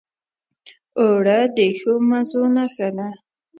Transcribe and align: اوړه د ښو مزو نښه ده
اوړه 0.99 1.37
د 1.55 1.57
ښو 1.77 1.93
مزو 2.09 2.43
نښه 2.55 2.89
ده 2.97 3.07